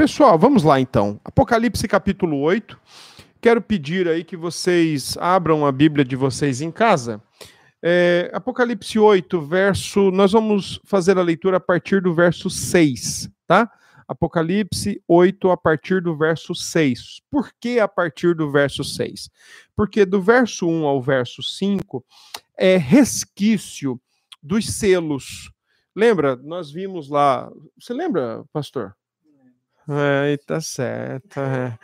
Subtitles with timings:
[0.00, 1.20] pessoal, vamos lá então.
[1.22, 2.80] Apocalipse capítulo 8.
[3.38, 7.22] Quero pedir aí que vocês abram a Bíblia de vocês em casa.
[7.82, 10.10] É, Apocalipse 8, verso.
[10.10, 13.70] Nós vamos fazer a leitura a partir do verso 6, tá?
[14.08, 17.20] Apocalipse 8, a partir do verso 6.
[17.30, 19.28] Por que a partir do verso 6?
[19.76, 22.02] Porque do verso 1 ao verso 5
[22.56, 24.00] é resquício
[24.42, 25.52] dos selos.
[25.94, 26.36] Lembra?
[26.36, 27.52] Nós vimos lá.
[27.78, 28.96] Você lembra, pastor?
[29.92, 31.40] É, tá certo.
[31.40, 31.76] É.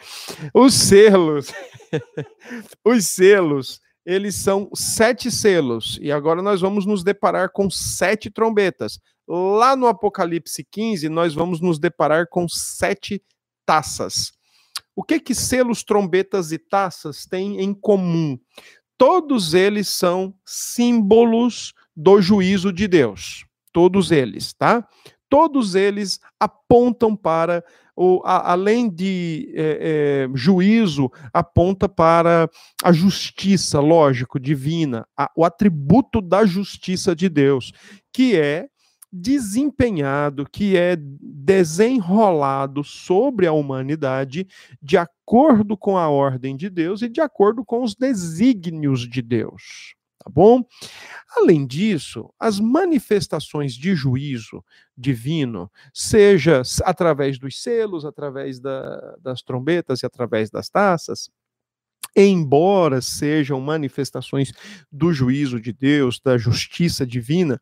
[0.55, 1.53] Os selos,
[2.85, 9.01] os selos, eles são sete selos, e agora nós vamos nos deparar com sete trombetas.
[9.27, 13.21] Lá no Apocalipse 15, nós vamos nos deparar com sete
[13.65, 14.33] taças.
[14.95, 18.39] O que que selos, trombetas e taças têm em comum?
[18.97, 23.45] Todos eles são símbolos do juízo de Deus.
[23.73, 24.87] Todos eles, tá?
[25.29, 27.65] Todos eles apontam para
[28.25, 32.49] a, além de é, é, juízo, aponta para
[32.83, 37.73] a justiça, lógico, divina, a, o atributo da justiça de Deus,
[38.13, 38.67] que é
[39.13, 44.47] desempenhado, que é desenrolado sobre a humanidade
[44.83, 49.97] de acordo com a ordem de Deus e de acordo com os desígnios de Deus
[50.27, 50.65] tá bom?
[51.37, 54.65] Além disso, as manifestações de juízo
[54.97, 61.29] divino, seja através dos selos, através da, das trombetas e através das taças,
[62.17, 64.51] embora sejam manifestações
[64.91, 67.61] do juízo de Deus, da justiça divina,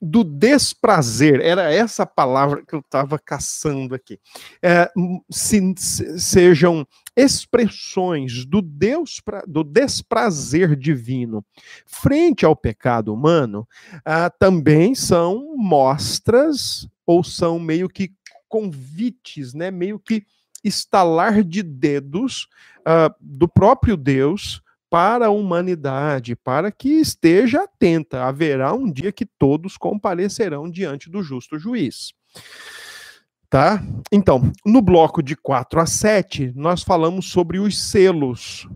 [0.00, 4.18] do desprazer, era essa palavra que eu estava caçando aqui,
[4.62, 4.90] é,
[5.30, 6.86] se, se, sejam
[7.16, 11.44] expressões do Deus do desprazer divino
[11.86, 13.66] frente ao pecado humano,
[14.04, 18.12] ah, também são mostras ou são meio que
[18.48, 20.24] convites, né, meio que
[20.62, 22.48] estalar de dedos
[22.84, 24.62] ah, do próprio Deus
[24.96, 28.24] para a humanidade, para que esteja atenta.
[28.24, 32.14] Haverá um dia que todos comparecerão diante do justo juiz.
[33.50, 33.84] Tá?
[34.10, 38.66] Então, no bloco de 4 a 7, nós falamos sobre os selos.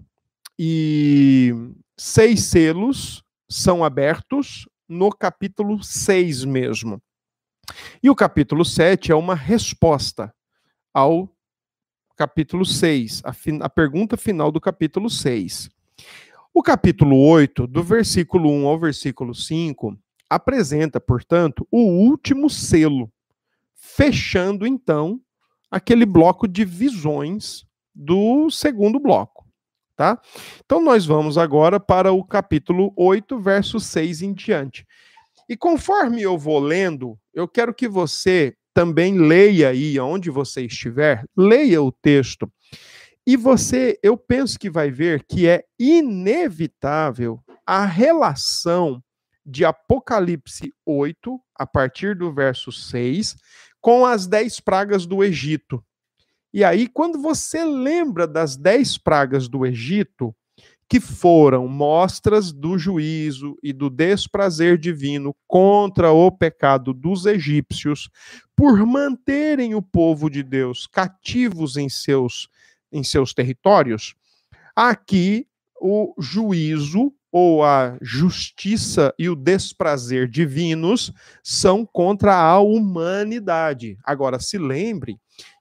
[0.59, 1.55] E
[1.99, 7.00] seis selos são abertos no capítulo 6 mesmo.
[8.03, 10.31] E o capítulo 7 é uma resposta
[10.93, 11.34] ao
[12.15, 13.33] capítulo 6, a,
[13.65, 15.71] a pergunta final do capítulo 6.
[16.53, 19.97] O capítulo 8, do versículo 1 ao versículo 5,
[20.28, 23.09] apresenta, portanto, o último selo,
[23.77, 25.21] fechando então
[25.71, 29.47] aquele bloco de visões do segundo bloco,
[29.94, 30.21] tá?
[30.65, 34.84] Então nós vamos agora para o capítulo 8, verso 6 em diante.
[35.49, 41.25] E conforme eu vou lendo, eu quero que você também leia aí, onde você estiver,
[41.37, 42.50] leia o texto
[43.27, 49.03] e você, eu penso que vai ver que é inevitável a relação
[49.45, 53.37] de Apocalipse 8, a partir do verso 6,
[53.81, 55.83] com as dez pragas do Egito.
[56.53, 60.35] E aí, quando você lembra das dez pragas do Egito,
[60.89, 68.11] que foram mostras do juízo e do desprazer divino contra o pecado dos egípcios,
[68.57, 72.49] por manterem o povo de Deus cativos em seus
[72.93, 74.15] em seus territórios,
[74.75, 75.47] aqui
[75.81, 81.12] o juízo ou a justiça e o desprazer divinos
[81.43, 83.97] são contra a humanidade.
[84.05, 85.17] Agora, se lembre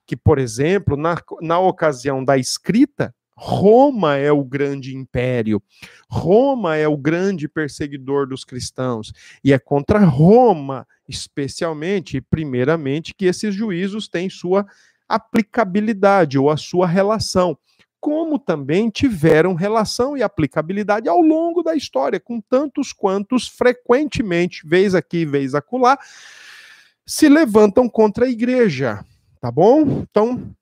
[0.06, 5.62] que, por exemplo, na, na ocasião da escrita, Roma é o grande império,
[6.10, 9.12] Roma é o grande perseguidor dos cristãos,
[9.42, 14.66] e é contra Roma, especialmente, primeiramente, que esses juízos têm sua
[15.10, 17.58] aplicabilidade ou a sua relação,
[18.00, 24.94] como também tiveram relação e aplicabilidade ao longo da história, com tantos quantos frequentemente, vez
[24.94, 25.98] aqui, vez acolá,
[27.04, 29.04] se levantam contra a igreja.
[29.40, 30.04] Tá bom?
[30.08, 30.54] Então,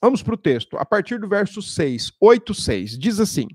[0.00, 0.76] vamos para o texto.
[0.78, 3.48] A partir do verso 6, 8, 6, diz assim: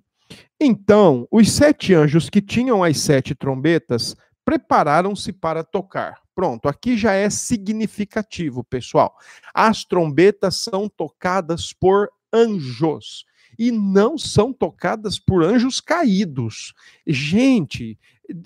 [0.59, 6.21] Então os sete anjos que tinham as sete trombetas prepararam-se para tocar.
[6.35, 9.15] Pronto, aqui já é significativo, pessoal.
[9.53, 13.25] As trombetas são tocadas por anjos
[13.57, 16.73] e não são tocadas por anjos caídos.
[17.05, 17.99] Gente,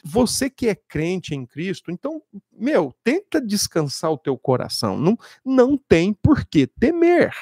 [0.03, 2.21] você que é crente em Cristo, então,
[2.51, 4.97] meu, tenta descansar o teu coração.
[4.97, 7.33] Não, não tem por que temer.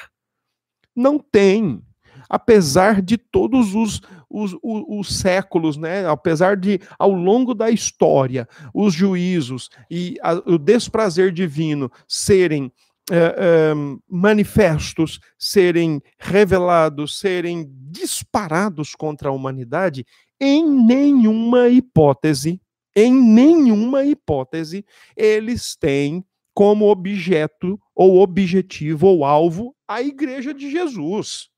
[0.94, 1.82] Não tem
[2.28, 4.00] apesar de todos os,
[4.36, 6.06] os, os, os, séculos, né?
[6.06, 12.70] apesar de, ao longo da história, os juízos e a, o desprazer divino serem
[13.10, 13.74] é, é,
[14.08, 20.04] manifestos serem revelados, serem disparados contra a humanidade,
[20.40, 22.60] em nenhuma hipótese,
[22.96, 24.84] em nenhuma hipótese,
[25.16, 31.48] eles têm como objeto ou objetivo ou alvo a igreja de Jesus.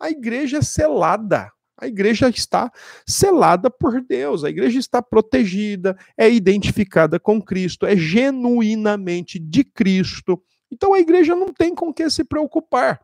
[0.00, 1.50] A igreja é selada.
[1.80, 2.70] A igreja está
[3.06, 10.42] selada por Deus, a igreja está protegida, é identificada com Cristo, é genuinamente de Cristo.
[10.70, 13.00] Então a igreja não tem com que se preocupar.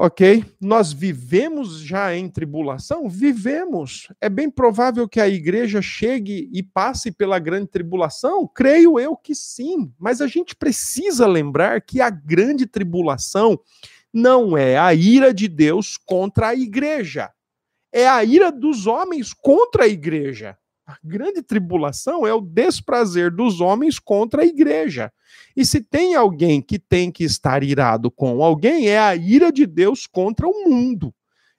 [0.00, 0.44] Ok?
[0.60, 3.08] Nós vivemos já em tribulação?
[3.08, 4.06] Vivemos.
[4.20, 8.46] É bem provável que a igreja chegue e passe pela grande tribulação?
[8.46, 9.92] Creio eu que sim.
[9.98, 13.58] Mas a gente precisa lembrar que a grande tribulação
[14.12, 17.30] não é a ira de Deus contra a igreja,
[17.92, 20.56] é a ira dos homens contra a igreja.
[20.86, 25.12] A grande tribulação é o desprazer dos homens contra a igreja.
[25.54, 29.66] E se tem alguém que tem que estar irado com alguém, é a ira de
[29.66, 31.14] Deus contra o mundo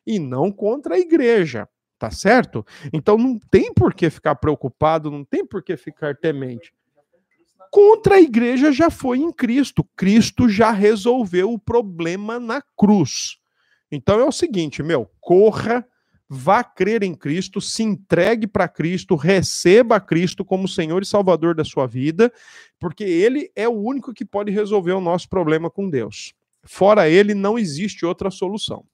[0.05, 1.69] e não contra a igreja.
[1.99, 2.65] Tá certo?
[2.93, 6.73] Então não tem por que ficar preocupado, não tem por que ficar temente.
[7.71, 9.85] Contra a igreja já foi em Cristo.
[9.95, 13.37] Cristo já resolveu o problema na cruz.
[13.91, 15.85] Então é o seguinte, meu, corra
[16.29, 21.65] vá crer em Cristo, se entregue para Cristo, receba Cristo como Senhor e Salvador da
[21.65, 22.31] sua vida,
[22.79, 26.35] porque Ele é o único que pode resolver o nosso problema com Deus.
[26.63, 28.85] Fora Ele, não existe outra solução.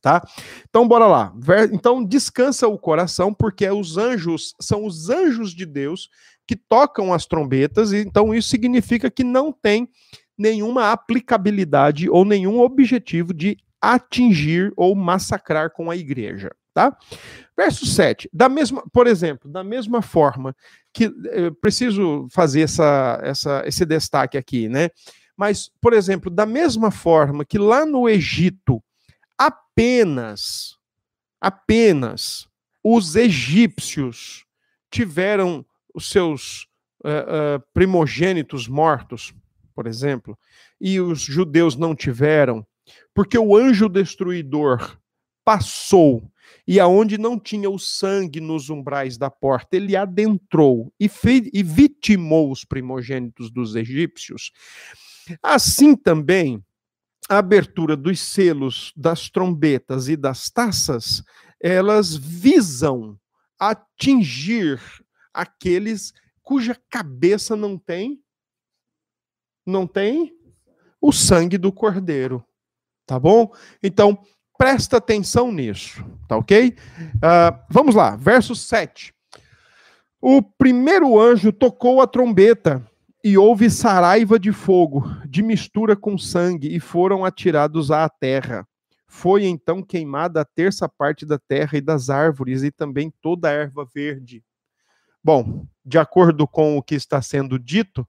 [0.00, 0.26] Tá?
[0.68, 1.34] Então, bora lá.
[1.72, 6.08] Então, descansa o coração, porque os anjos são os anjos de Deus
[6.50, 9.88] que tocam as trombetas, e então isso significa que não tem
[10.36, 16.50] nenhuma aplicabilidade ou nenhum objetivo de atingir ou massacrar com a igreja.
[16.74, 16.96] Tá?
[17.56, 18.28] Verso 7.
[18.32, 20.52] Da mesma, por exemplo, da mesma forma
[20.92, 24.90] que eu preciso fazer essa, essa, esse destaque aqui, né?
[25.36, 28.82] Mas, por exemplo, da mesma forma que lá no Egito,
[29.38, 30.76] apenas,
[31.40, 32.48] apenas
[32.82, 34.44] os egípcios
[34.90, 35.64] tiveram
[35.94, 36.66] os seus
[37.04, 39.34] uh, uh, primogênitos mortos,
[39.74, 40.38] por exemplo,
[40.80, 42.66] e os judeus não tiveram,
[43.14, 44.98] porque o anjo destruidor
[45.44, 46.30] passou
[46.66, 51.10] e aonde não tinha o sangue nos umbrais da porta, ele adentrou e,
[51.52, 54.52] e vitimou os primogênitos dos egípcios.
[55.42, 56.62] Assim também,
[57.28, 61.22] a abertura dos selos, das trombetas e das taças,
[61.60, 63.18] elas visam
[63.58, 64.80] atingir
[65.40, 68.22] aqueles cuja cabeça não tem
[69.66, 70.34] não tem
[71.00, 72.44] o sangue do cordeiro.
[73.06, 73.52] Tá bom?
[73.82, 74.18] Então,
[74.60, 76.76] Presta atenção nisso, tá ok?
[77.16, 79.10] Uh, vamos lá, verso 7.
[80.20, 82.86] O primeiro anjo tocou a trombeta
[83.24, 88.68] e houve saraiva de fogo, de mistura com sangue, e foram atirados à terra.
[89.08, 93.52] Foi então queimada a terça parte da terra e das árvores, e também toda a
[93.52, 94.44] erva verde.
[95.22, 98.06] Bom, de acordo com o que está sendo dito,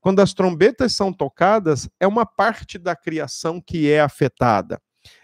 [0.00, 4.80] quando as trombetas são tocadas, é uma parte da criação que é afetada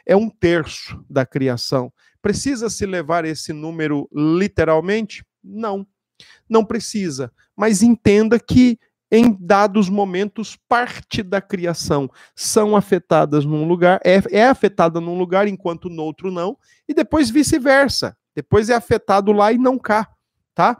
[0.06, 1.92] é um terço da criação.
[2.22, 5.24] Precisa se levar esse número literalmente?
[5.42, 5.86] Não,
[6.48, 7.32] não precisa.
[7.56, 8.78] Mas entenda que
[9.12, 15.48] em dados momentos, parte da criação são afetadas num lugar, é, é afetada num lugar
[15.48, 16.56] enquanto no outro não,
[16.88, 18.16] e depois vice-versa.
[18.36, 20.08] Depois é afetado lá e não cá,
[20.60, 20.78] tá?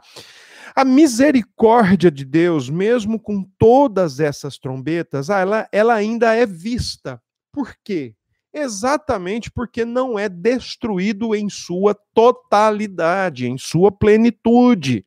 [0.75, 7.19] A misericórdia de Deus, mesmo com todas essas trombetas, ah, ela, ela ainda é vista.
[7.51, 8.15] Por quê?
[8.53, 15.03] Exatamente porque não é destruído em sua totalidade, em sua plenitude.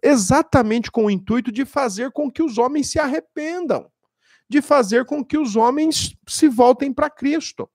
[0.00, 3.90] Exatamente com o intuito de fazer com que os homens se arrependam,
[4.48, 7.68] de fazer com que os homens se voltem para Cristo.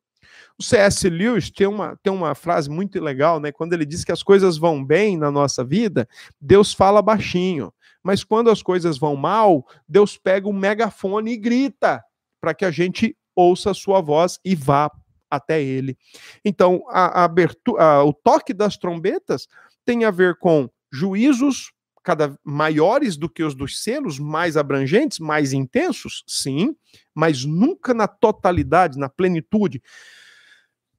[0.60, 1.10] O C.S.
[1.10, 3.52] Lewis tem uma, tem uma frase muito legal, né?
[3.52, 6.08] Quando ele diz que as coisas vão bem na nossa vida,
[6.40, 7.74] Deus fala baixinho.
[8.04, 12.04] Mas quando as coisas vão mal, Deus pega um megafone e grita
[12.40, 14.90] para que a gente ouça a sua voz e vá
[15.30, 15.98] até ele.
[16.44, 19.48] Então, a, a abertura, a, o toque das trombetas
[19.86, 21.72] tem a ver com juízos
[22.04, 26.76] cada maiores do que os dos selos, mais abrangentes, mais intensos, sim,
[27.14, 29.82] mas nunca na totalidade, na plenitude.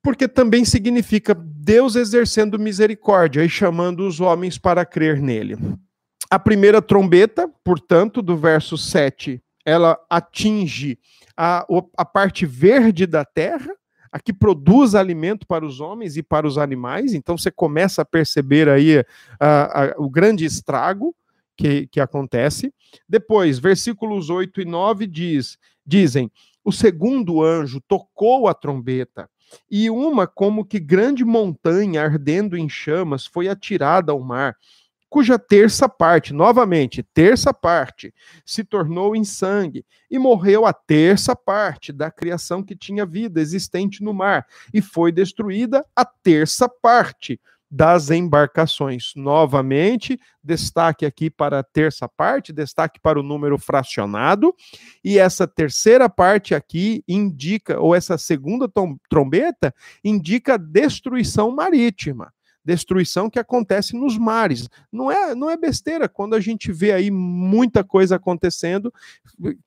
[0.03, 5.57] Porque também significa Deus exercendo misericórdia e chamando os homens para crer nele.
[6.29, 10.99] A primeira trombeta, portanto, do verso 7, ela atinge
[11.37, 11.65] a,
[11.97, 13.71] a parte verde da terra,
[14.11, 17.15] a que produz alimento para os homens e para os animais.
[17.15, 21.15] Então você começa a perceber aí uh, uh, o grande estrago
[21.57, 22.75] que, que acontece.
[23.09, 25.57] Depois, versículos 8 e 9 diz:
[25.87, 26.31] dizem:
[26.65, 29.29] o segundo anjo tocou a trombeta,
[29.71, 34.57] e uma como que grande montanha ardendo em chamas foi atirada ao mar,
[35.13, 38.15] cuja terça parte, novamente, terça parte,
[38.47, 44.03] se tornou em sangue, e morreu a terça parte da criação que tinha vida existente
[44.03, 47.39] no mar, e foi destruída a terça parte
[47.75, 49.13] das embarcações.
[49.17, 54.55] Novamente, destaque aqui para a terça parte, destaque para o número fracionado,
[55.03, 58.71] e essa terceira parte aqui indica, ou essa segunda
[59.09, 59.75] trombeta,
[60.05, 62.31] indica destruição marítima
[62.65, 64.69] destruição que acontece nos mares.
[64.91, 68.93] Não é, não é besteira quando a gente vê aí muita coisa acontecendo,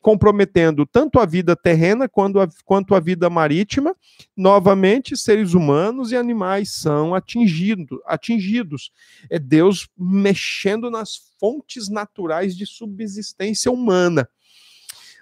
[0.01, 3.95] comprometendo tanto a vida terrena quanto a, quanto a vida marítima.
[4.35, 8.91] Novamente, seres humanos e animais são atingido, atingidos.
[9.29, 14.27] É Deus mexendo nas fontes naturais de subsistência humana.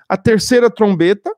[0.08, 1.34] A terceira trombeta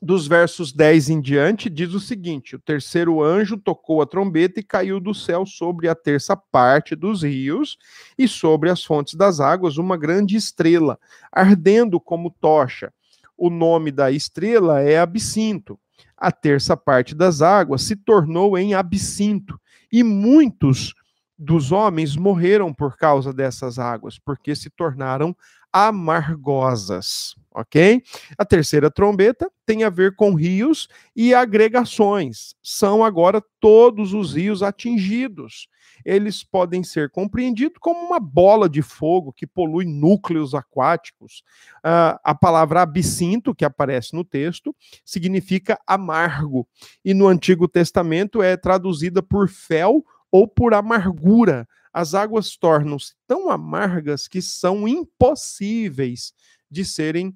[0.00, 4.62] dos versos 10 em diante, diz o seguinte: O terceiro anjo tocou a trombeta e
[4.62, 7.76] caiu do céu sobre a terça parte dos rios
[8.16, 10.98] e sobre as fontes das águas uma grande estrela,
[11.32, 12.92] ardendo como tocha.
[13.36, 15.78] O nome da estrela é Absinto.
[16.16, 19.60] A terça parte das águas se tornou em Absinto,
[19.92, 20.94] e muitos
[21.38, 25.36] dos homens morreram por causa dessas águas, porque se tornaram
[25.70, 28.02] amargosas ok?
[28.36, 32.54] A terceira trombeta tem a ver com rios e agregações.
[32.62, 35.68] São agora todos os rios atingidos.
[36.04, 41.42] Eles podem ser compreendidos como uma bola de fogo que polui núcleos aquáticos.
[41.78, 46.68] Uh, a palavra absinto, que aparece no texto, significa amargo.
[47.02, 51.66] E no Antigo Testamento é traduzida por fel ou por amargura.
[51.90, 56.34] As águas tornam-se tão amargas que são impossíveis
[56.70, 57.34] de serem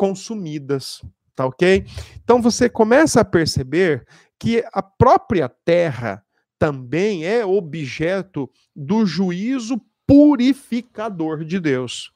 [0.00, 1.02] consumidas,
[1.36, 1.84] tá ok?
[2.24, 4.06] Então você começa a perceber
[4.38, 6.24] que a própria terra
[6.58, 12.14] também é objeto do juízo purificador de Deus.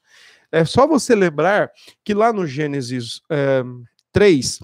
[0.51, 1.69] É só você lembrar
[2.03, 3.61] que lá no Gênesis é,
[4.11, 4.59] 3,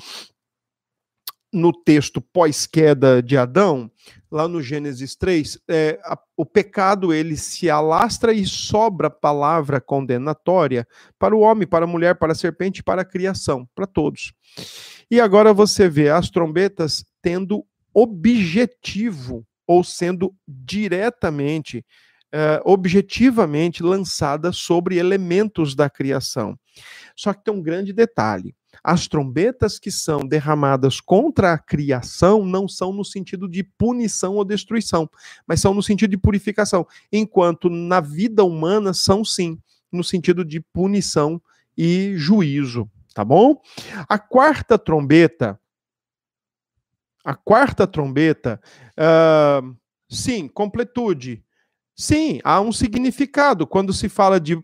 [1.53, 3.91] no texto pós-queda de Adão,
[4.31, 10.87] lá no Gênesis 3, é, a, o pecado ele se alastra e sobra palavra condenatória
[11.19, 14.33] para o homem, para a mulher, para a serpente, para a criação, para todos.
[15.09, 21.85] E agora você vê as trombetas tendo objetivo ou sendo diretamente,
[22.31, 26.57] é, objetivamente lançadas sobre elementos da criação.
[27.15, 32.67] Só que tem um grande detalhe as trombetas que são derramadas contra a criação não
[32.67, 35.09] são no sentido de punição ou destruição,
[35.45, 39.59] mas são no sentido de purificação, enquanto na vida humana são sim
[39.91, 41.41] no sentido de punição
[41.77, 43.61] e juízo, tá bom?
[44.07, 45.59] A quarta trombeta,
[47.23, 48.59] a quarta trombeta,
[48.97, 49.75] uh,
[50.09, 51.43] sim, completude.
[51.95, 54.57] Sim, há um significado quando se fala de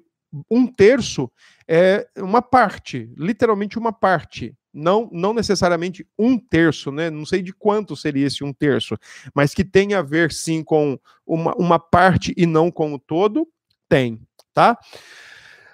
[0.50, 1.32] um terço
[1.68, 4.56] é uma parte, literalmente uma parte.
[4.74, 7.10] Não, não necessariamente um terço, né?
[7.10, 8.96] Não sei de quanto seria esse um terço,
[9.34, 13.48] mas que tem a ver sim com uma, uma parte e não com o todo,
[13.90, 14.22] tem,
[14.54, 14.78] tá?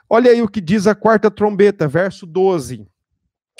[0.09, 2.87] Olha aí o que diz a quarta trombeta, verso 12.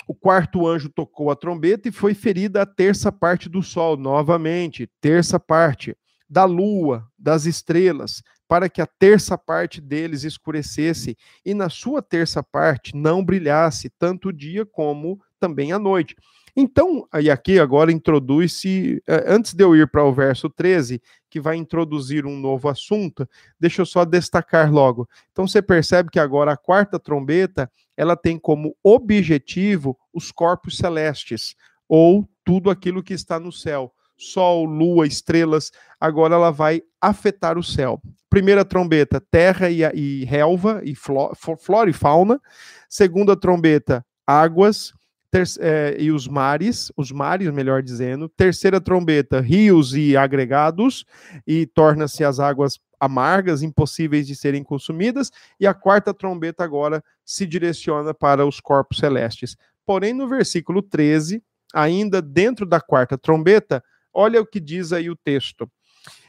[0.06, 4.88] O quarto anjo tocou a trombeta e foi ferida a terça parte do sol, novamente,
[5.00, 5.96] terça parte
[6.28, 12.42] da lua, das estrelas, para que a terça parte deles escurecesse e na sua terça
[12.42, 16.14] parte não brilhasse tanto o dia como também a noite.
[16.56, 21.40] Então, e aqui agora introduz-se, eh, antes de eu ir para o verso 13, que
[21.40, 25.08] vai introduzir um novo assunto, deixa eu só destacar logo.
[25.32, 31.56] Então você percebe que agora a quarta trombeta, ela tem como objetivo os corpos celestes,
[31.88, 37.62] ou tudo aquilo que está no céu Sol, Lua, estrelas, agora ela vai afetar o
[37.62, 38.00] céu.
[38.30, 42.40] Primeira trombeta, terra e, e relva, e flora e fauna.
[42.88, 44.92] Segunda trombeta, águas
[45.34, 48.28] ter, é, e os mares, os mares, melhor dizendo.
[48.28, 51.04] Terceira trombeta, rios e agregados,
[51.44, 55.32] e torna-se as águas amargas, impossíveis de serem consumidas.
[55.58, 59.56] E a quarta trombeta agora se direciona para os corpos celestes.
[59.84, 61.42] Porém, no versículo 13,
[61.72, 63.82] ainda dentro da quarta trombeta,
[64.14, 65.64] Olha o que diz aí o texto.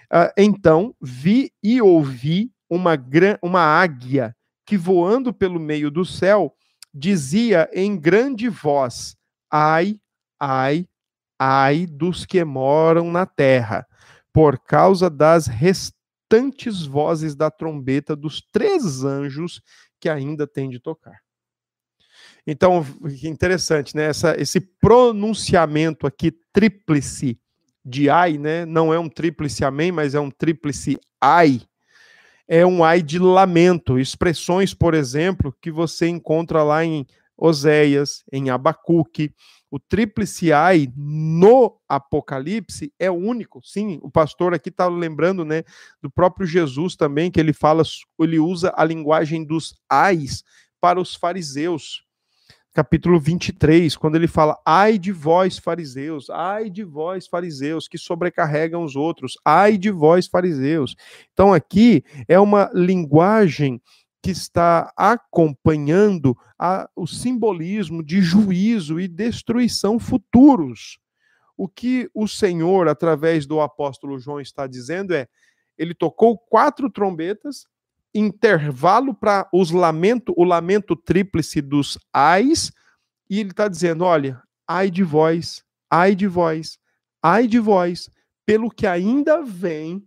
[0.06, 2.94] Uh, então vi e ouvi uma,
[3.42, 6.54] uma águia que voando pelo meio do céu
[6.94, 9.15] dizia em grande voz:
[9.51, 10.00] Ai,
[10.39, 10.88] ai,
[11.39, 13.86] ai dos que moram na terra,
[14.34, 19.62] por causa das restantes vozes da trombeta dos três anjos
[20.00, 21.20] que ainda tem de tocar.
[22.48, 22.86] Então,
[23.24, 24.06] interessante, né?
[24.06, 27.39] Essa, esse pronunciamento aqui, tríplice
[27.86, 28.65] de ai, né?
[28.65, 31.62] Não é um tríplice amém, mas é um tríplice ai.
[32.48, 34.00] É um ai de lamento.
[34.00, 37.06] Expressões, por exemplo, que você encontra lá em
[37.38, 39.34] Oséias, em Abacuque.
[39.70, 43.62] O tríplice ai no Apocalipse é único.
[43.63, 45.63] Sim, o pastor aqui está lembrando, né,
[46.01, 47.84] do próprio Jesus também, que ele fala,
[48.20, 50.44] ele usa a linguagem dos ais
[50.80, 52.05] para os fariseus
[52.75, 58.84] capítulo 23, quando ele fala: Ai de vós, fariseus, ai de vós, fariseus, que sobrecarregam
[58.84, 60.94] os outros, ai de vós, fariseus.
[61.32, 63.82] Então, aqui é uma linguagem
[64.22, 71.00] que está acompanhando a, o simbolismo de juízo e destruição futuros.
[71.55, 75.29] O que o Senhor, através do apóstolo João, está dizendo é:
[75.77, 77.65] ele tocou quatro trombetas
[78.16, 82.72] intervalo para os lamento, o lamento tríplice dos ais,
[83.30, 86.80] e ele está dizendo: olha, ai de vós, ai de vós,
[87.22, 88.10] ai de vós,
[88.46, 90.02] pelo que ainda vem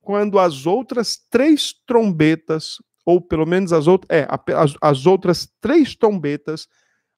[0.00, 5.94] quando as outras três trombetas, ou pelo menos as outras, é, as, as outras três
[5.94, 6.66] trombetas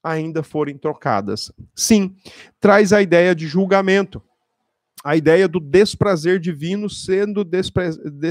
[0.02, 1.52] ainda forem trocadas.
[1.76, 2.16] Sim,
[2.58, 4.20] traz a ideia de julgamento
[5.04, 7.90] a ideia do desprazer divino sendo despre...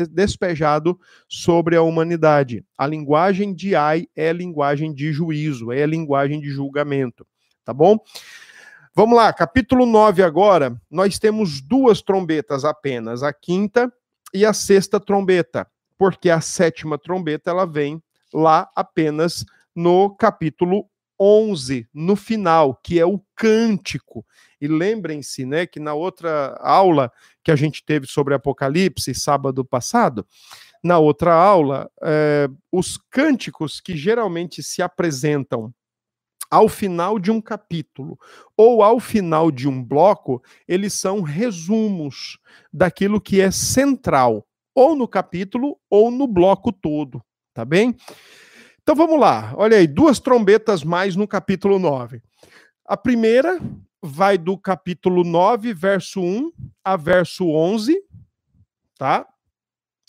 [0.09, 2.65] despejado sobre a humanidade.
[2.77, 7.25] A linguagem de ai é linguagem de juízo, é linguagem de julgamento,
[7.65, 7.97] tá bom?
[8.93, 13.91] Vamos lá, capítulo 9 agora, nós temos duas trombetas apenas, a quinta
[14.33, 15.65] e a sexta trombeta,
[15.97, 18.01] porque a sétima trombeta ela vem
[18.33, 24.25] lá apenas no capítulo 11, no final, que é o cântico.
[24.61, 27.11] E lembrem-se, né, que na outra aula
[27.43, 30.25] que a gente teve sobre Apocalipse, sábado passado,
[30.83, 35.73] na outra aula, é, os cânticos que geralmente se apresentam
[36.49, 38.19] ao final de um capítulo
[38.57, 42.37] ou ao final de um bloco, eles são resumos
[42.73, 44.45] daquilo que é central,
[44.75, 47.95] ou no capítulo ou no bloco todo, tá bem?
[48.81, 52.21] Então vamos lá, olha aí, duas trombetas mais no capítulo 9.
[52.85, 53.59] A primeira
[54.01, 56.51] vai do capítulo 9, verso 1
[56.83, 58.01] a verso 11,
[58.97, 59.27] tá?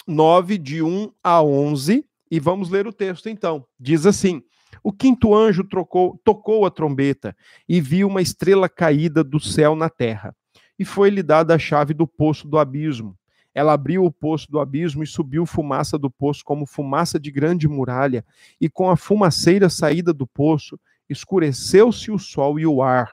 [0.06, 3.66] 9, de 1 a 11, e vamos ler o texto então.
[3.78, 4.42] Diz assim:
[4.82, 7.36] O quinto anjo trocou, tocou a trombeta
[7.68, 10.34] e viu uma estrela caída do céu na terra,
[10.78, 13.16] e foi-lhe dada a chave do poço do abismo.
[13.54, 17.68] Ela abriu o poço do abismo e subiu fumaça do poço como fumaça de grande
[17.68, 18.24] muralha,
[18.58, 23.12] e com a fumaceira saída do poço, escureceu-se o sol e o ar.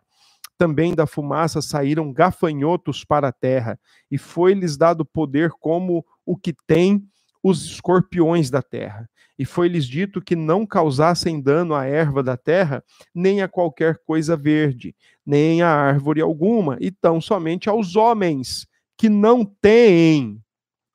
[0.59, 3.79] Também da fumaça saíram gafanhotos para a terra,
[4.11, 7.01] e foi-lhes dado poder como o que tem
[7.41, 9.09] os escorpiões da terra.
[9.37, 12.83] E foi-lhes dito que não causassem dano à erva da terra,
[13.15, 14.93] nem a qualquer coisa verde,
[15.25, 18.67] nem a árvore alguma, e tão somente aos homens
[18.97, 20.43] que não têm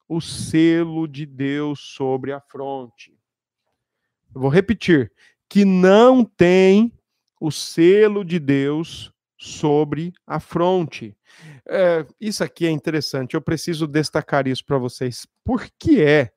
[0.06, 3.18] o selo de Deus sobre a fronte.
[4.34, 5.10] Eu vou repetir:
[5.48, 6.92] que não tem
[7.40, 9.13] o selo de Deus
[9.44, 11.14] sobre a fronte.
[11.68, 15.26] É, isso aqui é interessante, eu preciso destacar isso para vocês.
[15.44, 16.30] Por que é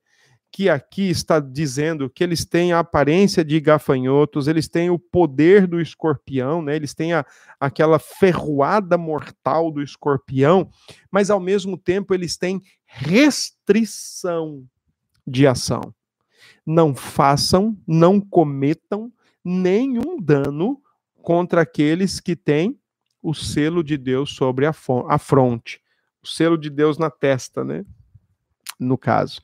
[0.51, 5.67] que aqui está dizendo que eles têm a aparência de gafanhotos, eles têm o poder
[5.67, 6.75] do escorpião, né?
[6.75, 7.25] eles têm a,
[7.59, 10.69] aquela ferroada mortal do escorpião,
[11.11, 14.65] mas ao mesmo tempo eles têm restrição
[15.25, 15.93] de ação.
[16.65, 19.11] Não façam, não cometam
[19.43, 20.81] nenhum dano
[21.21, 22.79] contra aqueles que têm
[23.27, 24.73] o selo de Deus sobre a,
[25.09, 25.81] a fronte,
[26.23, 27.83] o selo de Deus na testa, né?
[28.79, 29.41] no caso.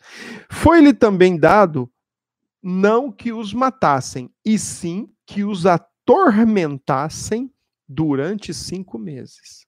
[0.50, 1.92] Foi-lhe também dado
[2.62, 7.52] não que os matassem, e sim que os atormentassem
[7.88, 9.68] durante cinco meses.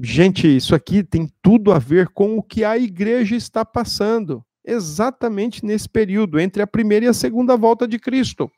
[0.00, 5.62] Gente, isso aqui tem tudo a ver com o que a igreja está passando, exatamente
[5.62, 8.50] nesse período, entre a primeira e a segunda volta de Cristo.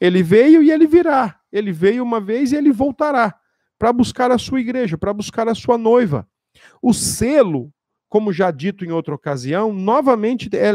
[0.00, 1.40] Ele veio e ele virá.
[1.50, 3.34] Ele veio uma vez e ele voltará
[3.78, 6.26] para buscar a sua igreja, para buscar a sua noiva.
[6.80, 7.72] O selo
[8.14, 10.70] como já dito em outra ocasião, novamente é,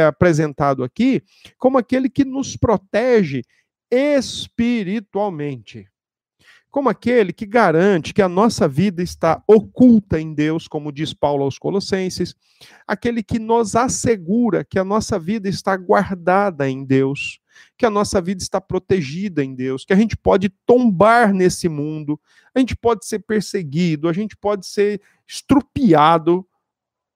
[0.00, 1.22] é apresentado aqui
[1.56, 3.42] como aquele que nos protege
[3.88, 5.86] espiritualmente.
[6.68, 11.44] Como aquele que garante que a nossa vida está oculta em Deus, como diz Paulo
[11.44, 12.34] aos Colossenses,
[12.86, 17.39] aquele que nos assegura que a nossa vida está guardada em Deus,
[17.76, 22.20] que a nossa vida está protegida em Deus, que a gente pode tombar nesse mundo,
[22.54, 26.46] a gente pode ser perseguido, a gente pode ser estrupiado,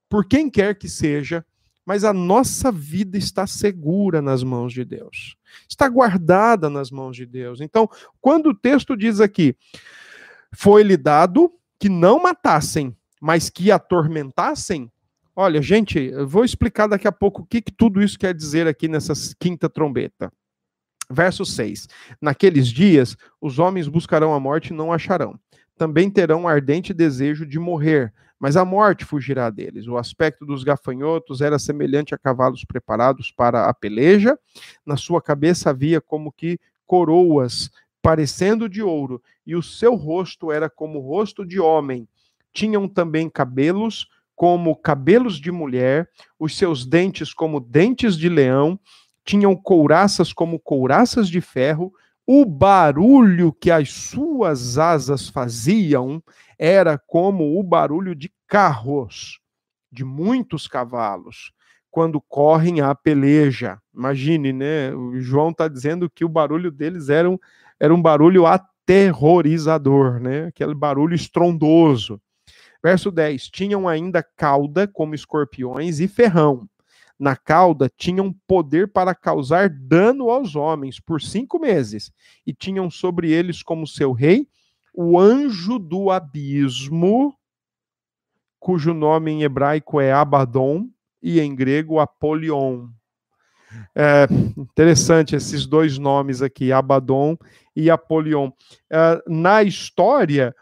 [0.08, 1.44] por quem quer que seja,
[1.84, 5.36] mas a nossa vida está segura nas mãos de Deus.
[5.68, 7.60] Está guardada nas mãos de Deus.
[7.60, 7.88] Então,
[8.20, 9.56] quando o texto diz aqui,
[10.54, 14.90] foi-lhe dado que não matassem, mas que atormentassem,
[15.34, 18.66] olha, gente, eu vou explicar daqui a pouco o que, que tudo isso quer dizer
[18.66, 20.32] aqui nessa quinta trombeta.
[21.10, 21.88] Verso 6:
[22.20, 25.38] Naqueles dias, os homens buscarão a morte e não acharão.
[25.76, 29.86] Também terão um ardente desejo de morrer, mas a morte fugirá deles.
[29.86, 34.38] O aspecto dos gafanhotos era semelhante a cavalos preparados para a peleja.
[34.86, 37.70] Na sua cabeça havia como que coroas,
[38.00, 42.08] parecendo de ouro, e o seu rosto era como o rosto de homem.
[42.52, 48.78] Tinham também cabelos como cabelos de mulher, os seus dentes como dentes de leão,
[49.24, 51.92] tinham couraças como couraças de ferro,
[52.26, 56.22] o barulho que as suas asas faziam
[56.58, 59.40] era como o barulho de carros,
[59.90, 61.52] de muitos cavalos,
[61.90, 63.78] quando correm à peleja.
[63.94, 64.94] Imagine, né?
[64.94, 67.38] O João está dizendo que o barulho deles era um,
[67.78, 70.46] era um barulho aterrorizador, né?
[70.46, 72.20] Aquele barulho estrondoso.
[72.84, 76.68] Verso 10: Tinham ainda cauda como escorpiões e ferrão
[77.18, 82.12] na cauda tinham poder para causar dano aos homens por cinco meses,
[82.46, 84.48] e tinham sobre eles como seu rei
[84.96, 87.34] o anjo do abismo,
[88.60, 90.88] cujo nome em hebraico é Abaddon
[91.20, 92.88] e em grego Apolion.
[93.92, 97.36] É, interessante esses dois nomes aqui, Abaddon
[97.74, 98.52] e Apolion.
[98.88, 100.54] É, na história,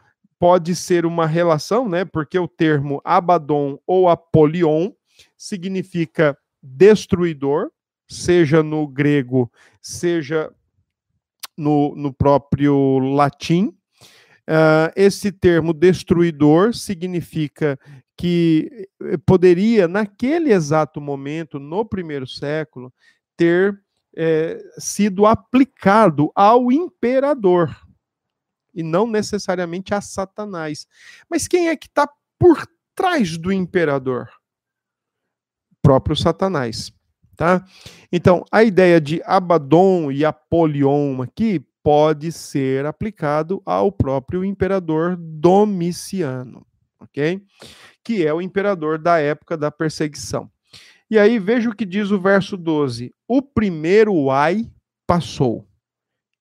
[0.43, 2.05] pode ser uma relação, né?
[2.05, 4.91] Porque o termo Abaddon ou Apolion
[5.39, 7.71] significa destruidor,
[8.11, 9.49] seja no grego,
[9.81, 10.53] seja
[11.57, 13.69] no, no próprio latim.
[14.49, 17.79] Uh, esse termo destruidor significa
[18.19, 22.93] que eh, poderia, naquele exato momento, no primeiro século,
[23.37, 23.81] ter
[24.17, 27.73] é, sido aplicado ao imperador
[28.75, 30.87] e não necessariamente a Satanás.
[31.29, 32.09] Mas quem é que está
[32.39, 34.29] por trás do imperador?
[35.83, 36.93] próprio Satanás.
[37.37, 37.65] Tá?
[38.11, 46.65] Então, a ideia de Abaddon e Apolion aqui pode ser aplicado ao próprio imperador Domiciano,
[47.01, 47.43] ok?
[48.05, 50.49] Que é o imperador da época da perseguição.
[51.11, 54.71] E aí veja o que diz o verso 12: O primeiro ai
[55.07, 55.67] passou.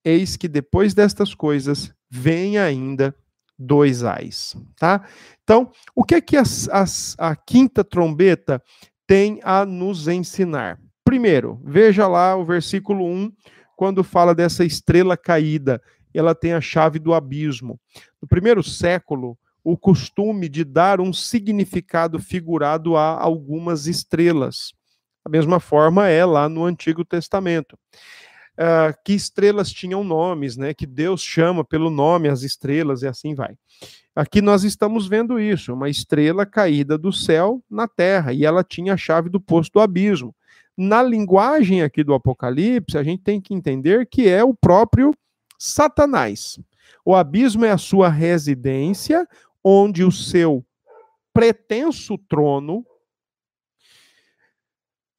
[0.05, 3.15] Eis que depois destas coisas vem ainda
[3.57, 5.07] dois ais, tá?
[5.43, 8.61] Então, o que é que as, as, a quinta trombeta
[9.07, 10.79] tem a nos ensinar.
[11.03, 13.31] Primeiro, veja lá o versículo 1,
[13.75, 15.81] quando fala dessa estrela caída,
[16.13, 17.79] ela tem a chave do abismo.
[18.21, 24.71] No primeiro século, o costume de dar um significado figurado a algumas estrelas.
[25.25, 27.77] Da mesma forma é lá no Antigo Testamento.
[28.59, 30.73] Uh, que estrelas tinham nomes, né?
[30.73, 33.55] Que Deus chama pelo nome as estrelas e assim vai.
[34.15, 38.93] Aqui nós estamos vendo isso, uma estrela caída do céu na terra, e ela tinha
[38.93, 40.35] a chave do poço do abismo.
[40.77, 45.13] Na linguagem aqui do Apocalipse, a gente tem que entender que é o próprio
[45.57, 46.59] Satanás.
[47.05, 49.25] O abismo é a sua residência,
[49.63, 50.65] onde o seu
[51.33, 52.85] pretenso trono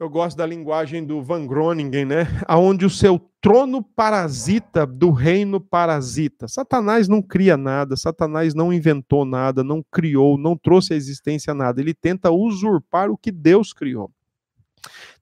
[0.03, 2.27] eu gosto da linguagem do Van Groningen, né?
[2.49, 6.49] Aonde o seu trono parasita do reino parasita.
[6.49, 11.81] Satanás não cria nada, Satanás não inventou nada, não criou, não trouxe à existência nada.
[11.81, 14.11] Ele tenta usurpar o que Deus criou.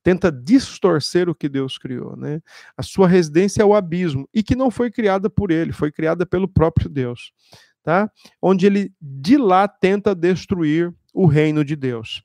[0.02, 2.40] Tenta distorcer o que Deus criou, né?
[2.74, 6.24] A sua residência é o abismo e que não foi criada por ele, foi criada
[6.24, 7.34] pelo próprio Deus,
[7.82, 8.10] tá?
[8.40, 12.22] Onde ele de lá tenta destruir o reino de Deus.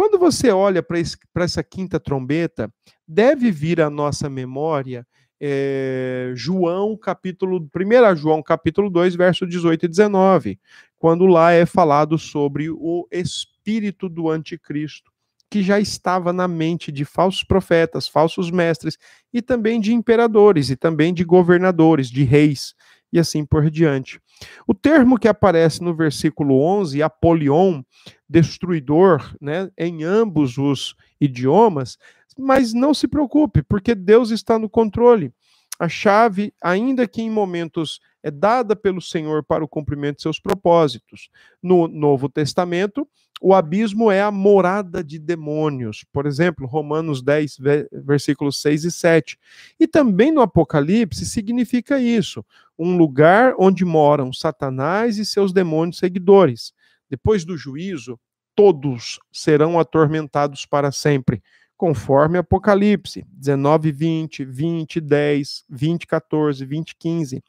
[0.00, 2.72] Quando você olha para essa quinta trombeta,
[3.06, 5.06] deve vir à nossa memória
[5.38, 10.58] é, João, capítulo 1 João, capítulo 2, verso 18 e 19,
[10.96, 15.12] quando lá é falado sobre o espírito do anticristo,
[15.50, 18.96] que já estava na mente de falsos profetas, falsos mestres,
[19.30, 22.74] e também de imperadores, e também de governadores, de reis,
[23.12, 24.20] e assim por diante.
[24.66, 27.82] O termo que aparece no versículo 11, Apolion,
[28.28, 31.98] destruidor, né, em ambos os idiomas,
[32.38, 35.32] mas não se preocupe, porque Deus está no controle.
[35.78, 40.38] A chave, ainda que em momentos é dada pelo Senhor para o cumprimento de seus
[40.38, 41.30] propósitos.
[41.62, 43.06] No Novo Testamento,
[43.40, 46.04] o abismo é a morada de demônios.
[46.12, 47.56] Por exemplo, Romanos 10,
[48.04, 49.38] versículos 6 e 7.
[49.78, 52.44] E também no Apocalipse significa isso:
[52.78, 56.74] um lugar onde moram Satanás e seus demônios seguidores.
[57.08, 58.20] Depois do juízo,
[58.54, 61.42] todos serão atormentados para sempre,
[61.80, 67.42] conforme Apocalipse 19, 20, 20, 10, 20, 14, 20, 15.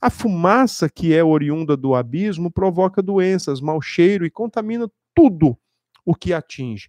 [0.00, 5.58] A fumaça que é oriunda do abismo provoca doenças, mau cheiro e contamina tudo
[6.06, 6.88] o que atinge.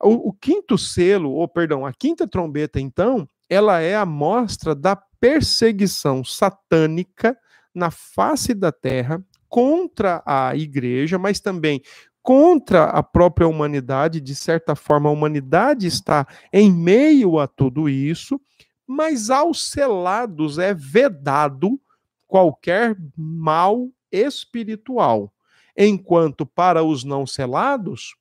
[0.00, 4.94] O, o quinto selo, ou perdão, a quinta trombeta, então, ela é a mostra da
[4.94, 7.36] perseguição satânica
[7.74, 11.82] na face da terra contra a igreja, mas também
[12.28, 18.38] contra a própria humanidade, de certa forma, a humanidade está em meio a tudo isso,
[18.86, 21.80] mas aos selados é vedado
[22.26, 25.32] qualquer mal espiritual,
[25.74, 28.14] enquanto para os não selados,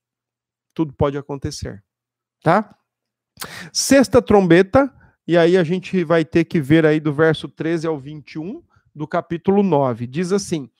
[0.73, 1.83] tudo pode acontecer,
[2.41, 2.77] tá?
[3.73, 4.89] Sexta trombeta,
[5.27, 8.63] e aí a gente vai ter que ver aí do verso 13 ao 21
[8.95, 10.07] do capítulo 9.
[10.07, 10.71] Diz assim: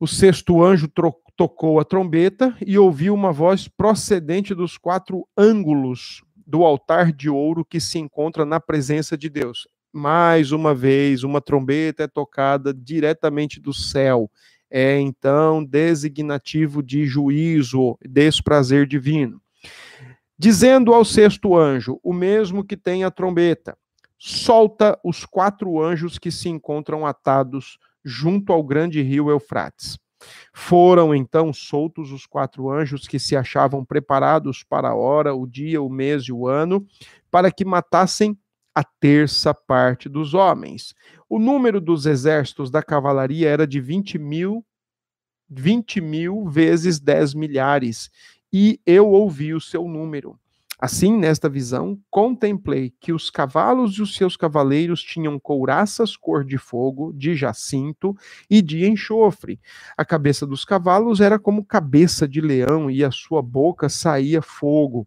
[0.00, 0.88] O sexto anjo
[1.36, 7.64] tocou a trombeta e ouviu uma voz procedente dos quatro ângulos do altar de ouro
[7.64, 9.66] que se encontra na presença de Deus.
[9.92, 14.30] Mais uma vez, uma trombeta é tocada diretamente do céu.
[14.70, 19.42] É então designativo de juízo, desprazer divino.
[20.38, 23.76] Dizendo ao sexto anjo, o mesmo que tem a trombeta,
[24.16, 29.98] solta os quatro anjos que se encontram atados junto ao grande rio Eufrates.
[30.52, 35.80] Foram então soltos os quatro anjos que se achavam preparados para a hora, o dia,
[35.80, 36.84] o mês e o ano,
[37.30, 38.36] para que matassem
[38.74, 40.94] a terça parte dos homens.
[41.28, 44.64] O número dos exércitos da cavalaria era de 20 mil,
[45.48, 48.10] 20 mil vezes 10 milhares,
[48.52, 50.38] e eu ouvi o seu número.
[50.80, 56.56] Assim, nesta visão, contemplei que os cavalos e os seus cavaleiros tinham couraças cor de
[56.56, 58.16] fogo, de jacinto
[58.48, 59.60] e de enxofre.
[59.96, 65.04] A cabeça dos cavalos era como cabeça de leão e a sua boca saía fogo,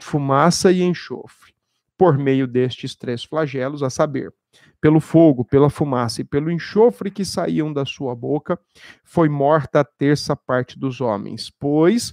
[0.00, 1.54] fumaça e enxofre.
[1.96, 4.34] Por meio destes três flagelos, a saber,
[4.80, 8.58] pelo fogo, pela fumaça e pelo enxofre que saíam da sua boca,
[9.04, 12.12] foi morta a terça parte dos homens, pois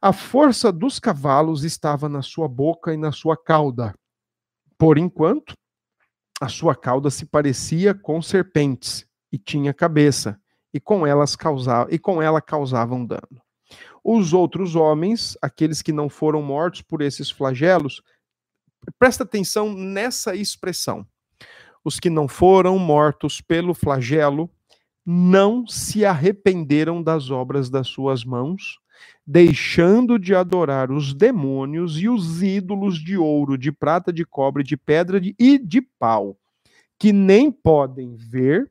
[0.00, 3.94] a força dos cavalos estava na sua boca e na sua cauda.
[4.78, 5.54] Por enquanto,
[6.40, 10.38] a sua cauda se parecia com serpentes e tinha cabeça,
[10.72, 13.40] e com elas causava, e com ela causavam dano.
[14.04, 18.02] Os outros homens, aqueles que não foram mortos por esses flagelos,
[18.98, 21.06] presta atenção nessa expressão.
[21.84, 24.50] Os que não foram mortos pelo flagelo
[25.04, 28.78] não se arrependeram das obras das suas mãos,
[29.26, 34.76] deixando de adorar os demônios e os ídolos de ouro, de prata, de cobre, de
[34.76, 36.38] pedra de, e de pau,
[36.98, 38.70] que nem podem ver,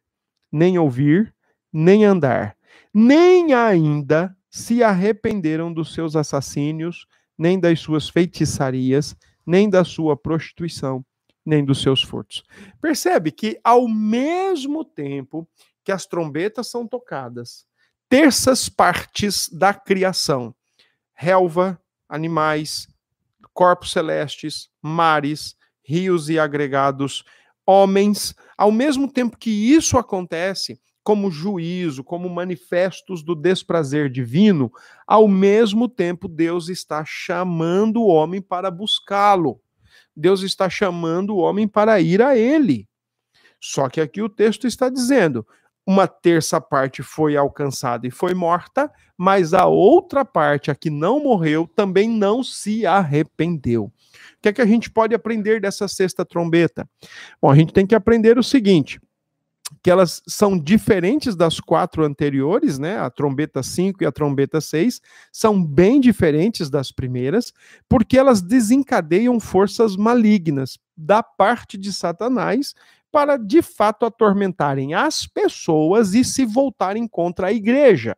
[0.52, 1.34] nem ouvir,
[1.72, 2.56] nem andar,
[2.94, 7.06] nem ainda se arrependeram dos seus assassínios,
[7.38, 11.06] nem das suas feitiçarias, nem da sua prostituição,
[11.46, 12.44] nem dos seus furtos.
[12.82, 15.48] Percebe que ao mesmo tempo
[15.84, 17.66] que as trombetas são tocadas,
[18.10, 20.54] terças partes da criação:
[21.14, 22.88] relva, animais,
[23.54, 27.24] corpos celestes, mares, rios e agregados,
[27.66, 28.36] homens.
[28.58, 34.72] Ao mesmo tempo que isso acontece, como juízo, como manifestos do desprazer divino,
[35.06, 39.62] ao mesmo tempo Deus está chamando o homem para buscá-lo.
[40.16, 42.88] Deus está chamando o homem para ir a ele.
[43.62, 45.46] Só que aqui o texto está dizendo:
[45.86, 51.24] uma terça parte foi alcançada e foi morta, mas a outra parte, a que não
[51.24, 53.86] morreu, também não se arrependeu.
[53.86, 53.92] O
[54.42, 56.90] que é que a gente pode aprender dessa sexta trombeta?
[57.42, 59.00] Bom, a gente tem que aprender o seguinte:
[59.82, 63.00] que elas são diferentes das quatro anteriores, né?
[63.00, 67.54] A trombeta 5 e a trombeta 6 são bem diferentes das primeiras,
[67.90, 72.74] porque elas desencadeiam forças malignas da parte de Satanás
[73.16, 78.14] para de fato atormentarem as pessoas e se voltarem contra a igreja.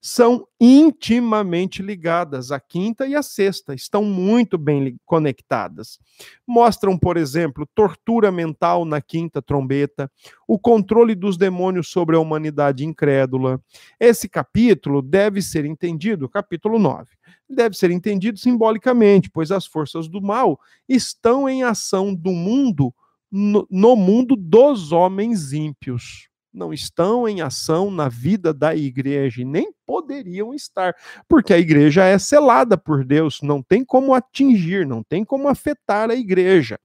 [0.00, 6.00] São intimamente ligadas, a quinta e a sexta, estão muito bem conectadas.
[6.44, 10.10] Mostram, por exemplo, tortura mental na quinta trombeta,
[10.48, 13.62] o controle dos demônios sobre a humanidade incrédula.
[14.00, 17.06] Esse capítulo deve ser entendido, capítulo 9,
[17.48, 22.92] deve ser entendido simbolicamente, pois as forças do mal estão em ação do mundo
[23.30, 26.28] no, no mundo dos homens ímpios.
[26.52, 30.94] Não estão em ação na vida da igreja e nem poderiam estar,
[31.28, 36.10] porque a igreja é selada por Deus, não tem como atingir, não tem como afetar
[36.10, 36.78] a igreja.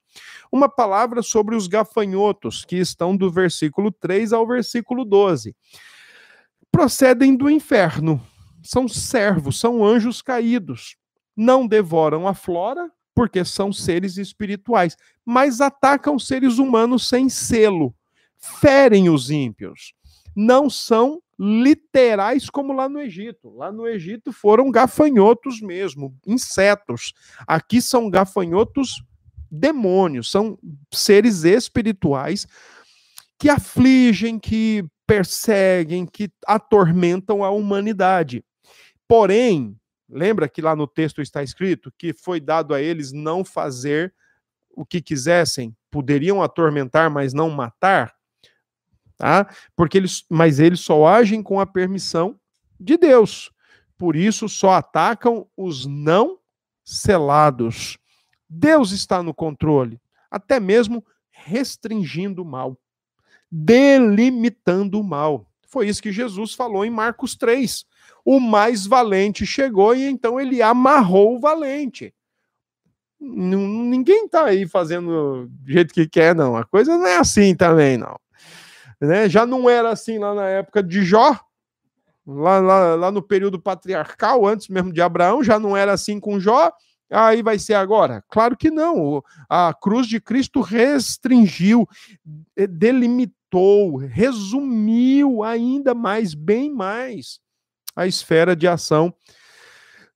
[0.51, 5.55] Uma palavra sobre os gafanhotos, que estão do versículo 3 ao versículo 12.
[6.69, 8.21] Procedem do inferno,
[8.61, 10.95] são servos, são anjos caídos.
[11.35, 17.93] Não devoram a flora, porque são seres espirituais, mas atacam seres humanos sem selo,
[18.37, 19.93] ferem os ímpios.
[20.35, 23.49] Não são literais como lá no Egito.
[23.55, 27.13] Lá no Egito foram gafanhotos mesmo, insetos.
[27.47, 29.03] Aqui são gafanhotos
[29.49, 30.57] demônios, são
[30.91, 32.47] seres espirituais
[33.37, 38.43] que afligem, que perseguem, que atormentam a humanidade.
[39.07, 39.77] Porém,
[40.09, 44.13] lembra que lá no texto está escrito que foi dado a eles não fazer
[44.75, 48.13] o que quisessem, poderiam atormentar, mas não matar?
[49.23, 49.49] tá?
[49.73, 52.37] Porque eles, mas eles só agem com a permissão
[52.77, 53.51] de Deus.
[53.97, 56.39] Por isso só atacam os não
[56.83, 57.97] selados.
[58.49, 59.97] Deus está no controle,
[60.29, 62.77] até mesmo restringindo o mal,
[63.49, 65.47] delimitando o mal.
[65.67, 67.85] Foi isso que Jesus falou em Marcos 3.
[68.25, 72.13] O mais valente chegou e então ele amarrou o valente.
[73.23, 76.57] Ninguém está aí fazendo do jeito que quer, não.
[76.57, 78.19] A coisa não é assim também, não.
[78.99, 79.29] Né?
[79.29, 81.39] Já não era assim lá na época de Jó,
[82.27, 86.39] lá, lá, lá no período patriarcal, antes mesmo de Abraão, já não era assim com
[86.39, 86.71] Jó.
[87.09, 88.23] Aí vai ser agora?
[88.29, 89.21] Claro que não.
[89.47, 91.87] A cruz de Cristo restringiu,
[92.57, 97.39] eh, delimitou, resumiu ainda mais, bem mais,
[97.95, 99.13] a esfera de ação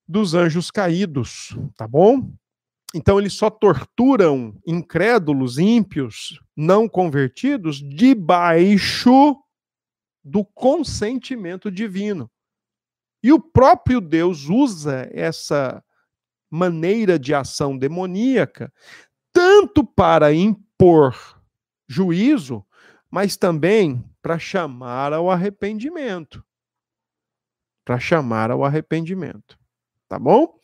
[0.08, 2.32] dos anjos caídos, tá bom?
[2.95, 9.36] Então, eles só torturam incrédulos, ímpios, não convertidos, debaixo
[10.23, 12.30] do consentimento divino.
[13.21, 15.84] E o próprio Deus usa essa
[16.50, 18.71] maneira de ação demoníaca
[19.38, 21.15] tanto para impor
[21.88, 22.65] juízo,
[23.08, 26.43] mas também para chamar ao arrependimento.
[27.86, 29.58] Para chamar ao arrependimento.
[30.10, 30.60] Tá bom?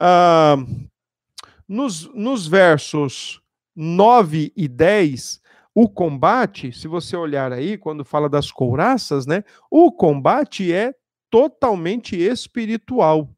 [0.00, 0.56] Ah,
[1.68, 3.40] nos, nos versos
[3.76, 5.40] 9 e 10,
[5.74, 9.44] o combate, se você olhar aí, quando fala das couraças, né?
[9.70, 10.92] O combate é
[11.30, 13.30] totalmente espiritual.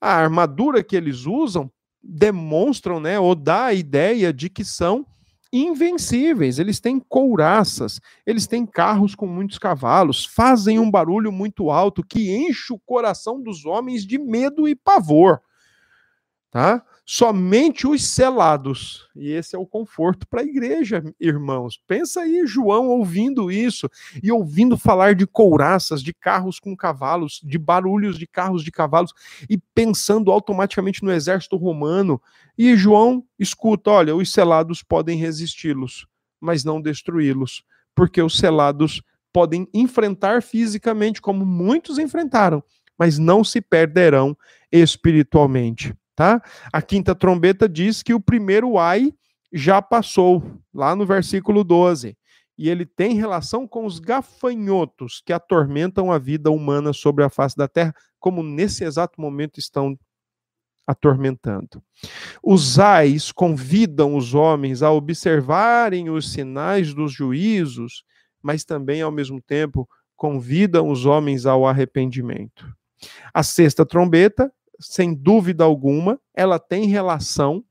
[0.00, 1.70] A armadura que eles usam
[2.02, 5.04] demonstram, né, ou dá a ideia de que são
[5.52, 6.58] invencíveis.
[6.58, 12.34] Eles têm couraças, eles têm carros com muitos cavalos, fazem um barulho muito alto que
[12.34, 15.40] enche o coração dos homens de medo e pavor.
[16.50, 16.84] Tá?
[17.08, 19.08] Somente os selados.
[19.14, 21.80] E esse é o conforto para a igreja, irmãos.
[21.86, 23.88] Pensa aí, João, ouvindo isso
[24.20, 29.12] e ouvindo falar de couraças, de carros com cavalos, de barulhos de carros de cavalos
[29.48, 32.20] e pensando automaticamente no exército romano.
[32.58, 36.08] E João escuta: olha, os selados podem resisti-los,
[36.40, 37.62] mas não destruí-los,
[37.94, 39.00] porque os selados
[39.32, 42.64] podem enfrentar fisicamente, como muitos enfrentaram,
[42.98, 44.36] mas não se perderão
[44.72, 46.42] espiritualmente tá?
[46.72, 49.12] A quinta trombeta diz que o primeiro ai
[49.52, 50.42] já passou,
[50.74, 52.16] lá no versículo 12.
[52.58, 57.54] E ele tem relação com os gafanhotos que atormentam a vida humana sobre a face
[57.54, 59.96] da terra, como nesse exato momento estão
[60.86, 61.82] atormentando.
[62.42, 68.04] Os ais convidam os homens a observarem os sinais dos juízos,
[68.42, 72.66] mas também, ao mesmo tempo, convidam os homens ao arrependimento.
[73.34, 74.50] A sexta trombeta
[74.80, 77.64] sem dúvida alguma, ela tem relação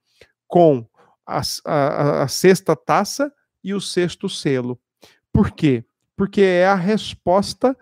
[0.48, 0.86] com
[1.26, 3.32] a, a, a sexta taça
[3.64, 4.80] e o sexto selo.
[5.34, 5.84] Por quê?
[6.16, 7.78] Porque é a resposta,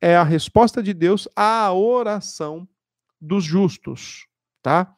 [0.00, 2.66] é a resposta de Deus à oração
[3.20, 4.26] dos justos,
[4.62, 4.94] tá?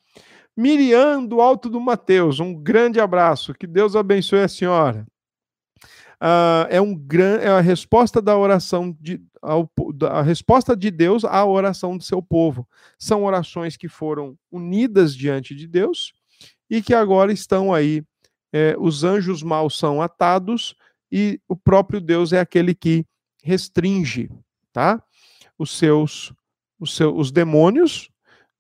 [0.57, 5.07] Miriam do Alto do Mateus, um grande abraço, que Deus abençoe a senhora.
[6.23, 9.69] Uh, é, um gran, é a resposta da oração de, ao,
[10.09, 12.65] a resposta de Deus à oração do seu povo.
[12.97, 16.13] São orações que foram unidas diante de Deus
[16.71, 18.05] e que agora estão aí.
[18.53, 20.77] É, os anjos maus são atados
[21.11, 23.05] e o próprio Deus é aquele que
[23.43, 24.31] restringe,
[24.73, 25.03] tá?
[25.59, 26.33] Os seus,
[26.79, 28.11] os seus, os demônios,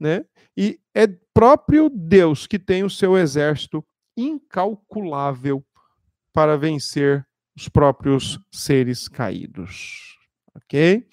[0.00, 0.24] né?
[0.56, 3.84] E é próprio Deus que tem o seu exército
[4.16, 5.64] incalculável
[6.32, 7.24] para vencer
[7.56, 10.18] os próprios seres caídos.
[10.54, 11.06] Ok?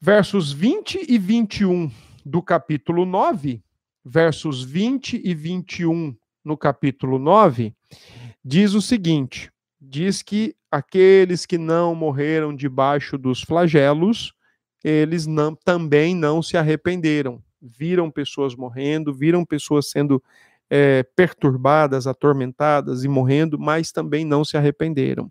[0.00, 1.90] Versos 20 e 21
[2.24, 3.62] do capítulo 9,
[4.04, 7.74] versos 20 e 21 no capítulo 9,
[8.44, 9.50] diz o seguinte:
[9.80, 14.32] diz que aqueles que não morreram debaixo dos flagelos,
[14.84, 17.42] eles não, também não se arrependeram.
[17.60, 20.22] Viram pessoas morrendo, viram pessoas sendo
[20.70, 25.30] é, perturbadas, atormentadas e morrendo, mas também não se arrependeram.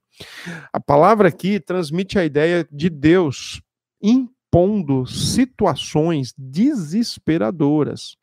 [0.72, 3.62] A palavra aqui transmite a ideia de Deus
[4.02, 8.16] expondo situações desesperadoras.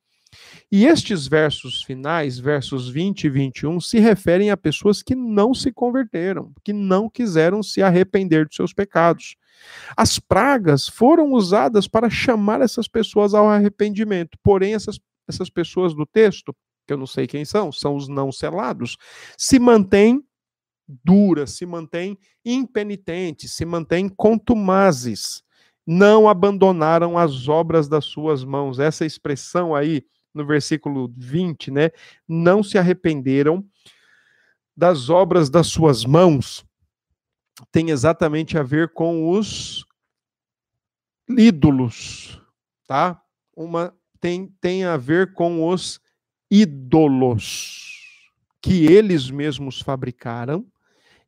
[0.71, 5.71] E estes versos finais, versos 20 e 21, se referem a pessoas que não se
[5.71, 9.37] converteram, que não quiseram se arrepender dos seus pecados.
[9.95, 14.99] As pragas foram usadas para chamar essas pessoas ao arrependimento, porém, essas,
[15.29, 16.57] essas pessoas do texto,
[16.87, 18.97] que eu não sei quem são, são os não selados,
[19.37, 20.25] se mantêm
[20.87, 25.43] duras, se mantêm impenitentes, se mantêm contumazes,
[25.87, 28.79] não abandonaram as obras das suas mãos.
[28.79, 30.05] Essa expressão aí
[30.35, 31.91] no versículo 20, né?
[32.27, 33.65] Não se arrependeram
[34.77, 36.65] das obras das suas mãos,
[37.71, 39.85] tem exatamente a ver com os
[41.29, 42.41] ídolos,
[42.87, 43.23] tá?
[43.55, 46.01] Uma tem, tem a ver com os
[46.53, 47.99] ídolos
[48.61, 50.67] que eles mesmos fabricaram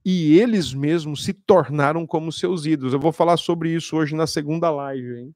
[0.05, 2.93] e eles mesmos se tornaram como seus ídolos.
[2.93, 5.35] Eu vou falar sobre isso hoje na segunda live, hein?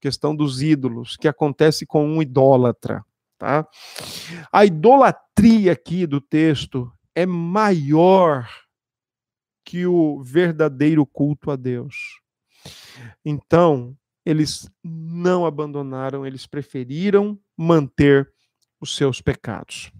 [0.00, 3.04] questão dos ídolos, que acontece com um idólatra.
[3.38, 3.68] Tá?
[4.50, 8.48] A idolatria aqui do texto é maior
[9.62, 12.20] que o verdadeiro culto a Deus.
[13.22, 13.94] Então,
[14.24, 18.33] eles não abandonaram, eles preferiram manter
[18.84, 19.90] os seus pecados.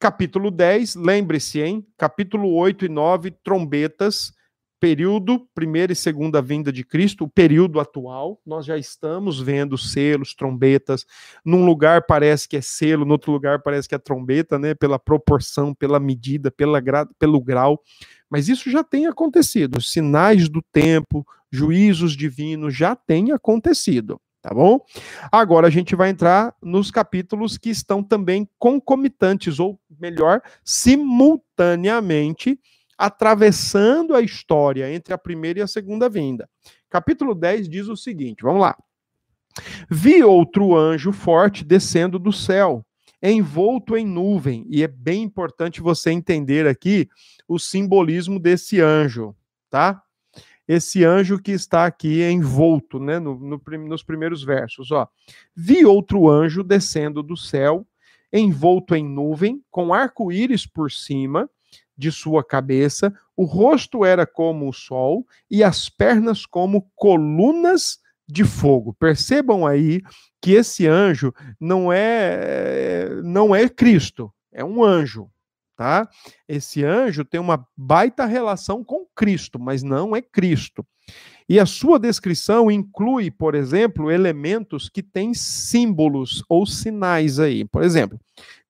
[0.00, 1.86] Capítulo 10, lembre-se, hein?
[1.96, 4.32] Capítulo 8 e 9, trombetas.
[4.80, 10.34] Período, primeira e segunda vinda de Cristo, o período atual, nós já estamos vendo selos,
[10.34, 11.06] trombetas,
[11.44, 14.98] num lugar parece que é selo, no outro lugar parece que é trombeta, né, pela
[14.98, 16.82] proporção, pela medida, pela
[17.16, 17.80] pelo grau,
[18.28, 24.84] mas isso já tem acontecido, sinais do tempo, juízos divinos já têm acontecido, tá bom?
[25.30, 32.58] Agora a gente vai entrar nos capítulos que estão também concomitantes, ou melhor, simultaneamente,
[32.98, 36.50] atravessando a história entre a primeira e a segunda vinda.
[36.90, 38.76] Capítulo 10 diz o seguinte: vamos lá.
[39.88, 42.84] Vi outro anjo forte descendo do céu,
[43.22, 47.08] envolto em nuvem, e é bem importante você entender aqui
[47.46, 49.36] o simbolismo desse anjo,
[49.70, 50.02] tá?
[50.66, 55.08] Esse anjo que está aqui envolto, né, no, no, nos primeiros versos, ó.
[55.54, 57.86] Vi outro anjo descendo do céu,
[58.32, 61.48] envolto em nuvem, com arco-íris por cima,
[61.96, 68.44] de sua cabeça, o rosto era como o sol e as pernas como colunas de
[68.44, 68.94] fogo.
[68.94, 70.00] Percebam aí
[70.40, 75.30] que esse anjo não é não é Cristo, é um anjo,
[75.82, 76.08] tá?
[76.48, 80.86] Esse anjo tem uma baita relação com Cristo, mas não é Cristo.
[81.48, 87.64] E a sua descrição inclui, por exemplo, elementos que têm símbolos ou sinais aí.
[87.64, 88.20] Por exemplo,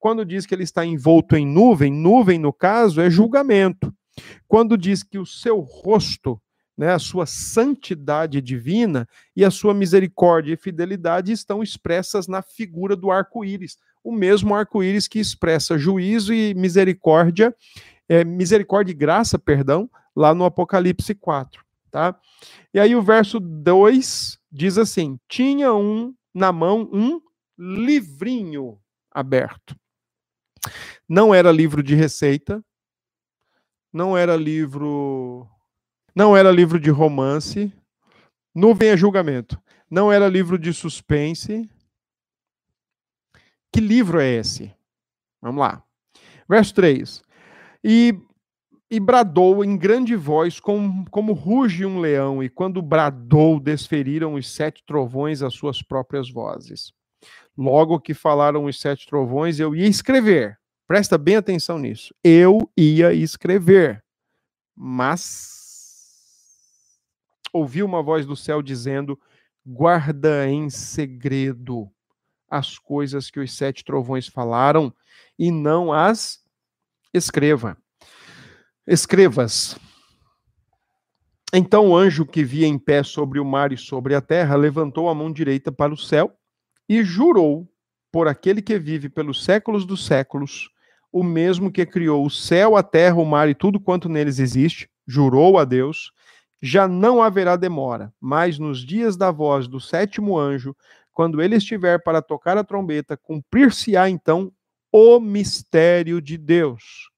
[0.00, 3.94] quando diz que ele está envolto em nuvem, nuvem, no caso, é julgamento.
[4.48, 6.40] Quando diz que o seu rosto,
[6.76, 9.06] né, a sua santidade divina
[9.36, 15.07] e a sua misericórdia e fidelidade estão expressas na figura do arco-íris, o mesmo arco-íris
[15.07, 17.55] que expressa juízo e misericórdia,
[18.09, 22.18] é, misericórdia e graça, perdão, lá no Apocalipse 4, tá?
[22.74, 27.20] E aí o verso 2 diz assim: tinha um na mão um
[27.59, 28.78] livrinho
[29.11, 29.76] aberto.
[31.09, 32.64] Não era livro de receita,
[33.92, 35.46] não era livro,
[36.14, 37.72] não era livro de romance,
[38.55, 41.68] nuvem é julgamento, não era livro de suspense.
[43.72, 44.70] Que livro é esse?
[45.40, 45.82] Vamos lá.
[46.48, 47.22] Verso 3.
[47.82, 48.14] E,
[48.90, 54.48] e bradou em grande voz, como, como ruge um leão, e quando bradou, desferiram os
[54.52, 56.92] sete trovões as suas próprias vozes.
[57.56, 60.58] Logo que falaram os sete trovões, eu ia escrever.
[60.86, 62.14] Presta bem atenção nisso.
[62.22, 64.04] Eu ia escrever.
[64.76, 65.62] Mas
[67.52, 69.18] ouvi uma voz do céu dizendo:
[69.64, 71.90] guarda em segredo
[72.53, 74.92] as coisas que os sete trovões falaram
[75.38, 76.38] e não as
[77.14, 77.78] escreva.
[78.86, 79.78] Escrevas.
[81.50, 85.09] Então o anjo que via em pé sobre o mar e sobre a terra levantou
[85.09, 86.30] a mão direita para o céu
[86.86, 87.66] e jurou
[88.12, 90.68] por aquele que vive pelos séculos dos séculos,
[91.11, 94.90] o mesmo que criou o céu, a terra, o mar e tudo quanto neles existe,
[95.07, 96.12] jurou a Deus,
[96.61, 100.76] já não haverá demora, mas nos dias da voz do sétimo anjo,
[101.12, 104.52] quando ele estiver para tocar a trombeta, cumprir-se-á então
[104.90, 107.10] o mistério de Deus.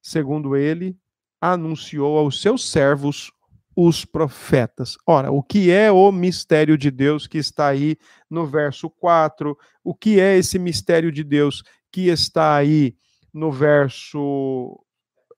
[0.00, 0.96] Segundo ele,
[1.40, 3.30] anunciou aos seus servos
[3.76, 4.96] os profetas.
[5.06, 7.96] Ora, o que é o mistério de Deus que está aí
[8.30, 9.56] no verso 4?
[9.82, 12.96] O que é esse mistério de Deus que está aí
[13.32, 14.78] no verso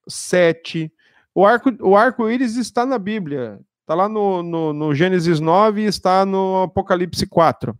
[0.08, 0.92] 7?
[1.34, 3.58] O arco-íris o arco está na Bíblia.
[3.86, 7.78] Está lá no, no, no, Gênesis 9 e está no Apocalipse 4.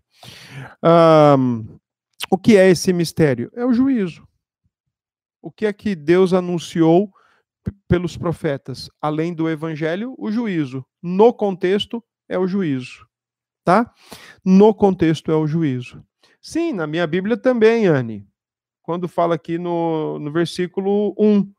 [1.37, 1.67] Um,
[2.31, 3.51] o que é esse mistério?
[3.57, 4.25] É o juízo.
[5.43, 7.11] O que é que Deus anunciou
[7.89, 8.89] pelos profetas?
[9.03, 10.87] Além do evangelho, o juízo.
[11.03, 13.05] No contexto, é o juízo.
[13.65, 13.93] Tá?
[14.45, 16.01] No contexto, é o juízo.
[16.41, 18.25] Sim, na minha Bíblia também, Anne.
[18.81, 21.53] Quando fala aqui no, no versículo 1,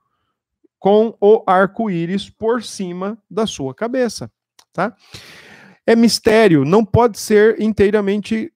[0.80, 4.32] com o arco-íris por cima da sua cabeça.
[4.78, 4.96] Tá?
[5.88, 8.54] é mistério, não pode ser inteiramente,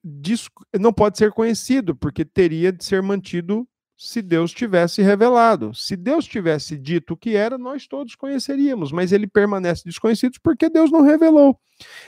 [0.78, 3.66] não pode ser conhecido, porque teria de ser mantido
[3.96, 5.72] se Deus tivesse revelado.
[5.74, 10.68] Se Deus tivesse dito o que era, nós todos conheceríamos, mas ele permanece desconhecido porque
[10.68, 11.58] Deus não revelou.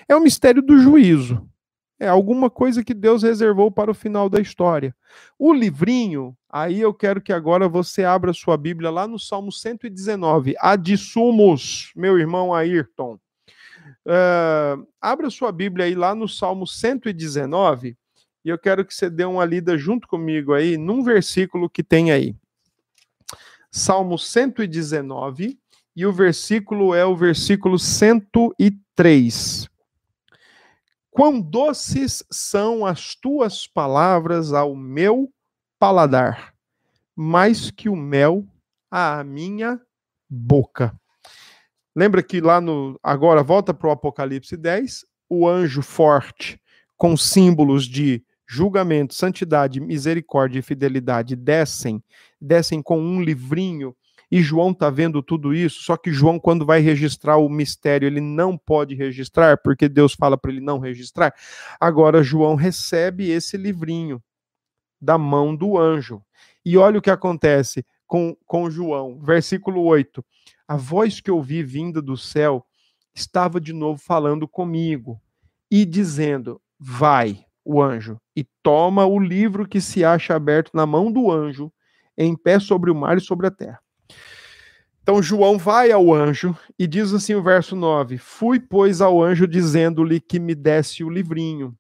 [0.07, 1.49] É o mistério do juízo.
[1.99, 4.95] É alguma coisa que Deus reservou para o final da história.
[5.39, 10.55] O livrinho, aí eu quero que agora você abra sua Bíblia lá no Salmo 119,
[10.61, 13.19] a de sumos, meu irmão Ayrton.
[14.07, 17.97] Uh, abra sua Bíblia aí lá no Salmo 119
[18.45, 22.13] e eu quero que você dê uma lida junto comigo aí num versículo que tem
[22.13, 22.37] aí.
[23.71, 25.59] Salmo 119
[25.97, 29.69] e o versículo é o versículo 103.
[31.11, 35.33] Quão doces são as tuas palavras ao meu
[35.79, 36.55] paladar,
[37.17, 38.47] mais que o mel
[38.91, 39.81] à minha
[40.29, 40.95] boca.
[41.95, 42.99] Lembra que lá no.
[43.03, 46.61] Agora, volta para o Apocalipse 10, o anjo forte,
[46.97, 52.03] com símbolos de julgamento, santidade, misericórdia e fidelidade, descem,
[52.41, 53.95] descem com um livrinho.
[54.31, 58.21] E João está vendo tudo isso, só que João, quando vai registrar o mistério, ele
[58.21, 61.33] não pode registrar, porque Deus fala para ele não registrar.
[61.79, 64.21] Agora, João recebe esse livrinho
[65.01, 66.23] da mão do anjo.
[66.65, 70.25] E olha o que acontece com, com João, versículo 8
[70.67, 72.67] a voz que ouvi vinda do céu
[73.15, 75.21] estava de novo falando comigo
[75.71, 81.13] e dizendo: Vai, o anjo, e toma o livro que se acha aberto na mão
[81.13, 81.73] do anjo,
[82.17, 83.81] em pé sobre o mar e sobre a terra.
[85.03, 89.47] Então João vai ao anjo e diz assim o verso 9: Fui, pois, ao anjo
[89.47, 91.77] dizendo-lhe que me desse o livrinho.